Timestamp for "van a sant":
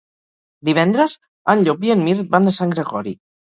2.35-2.77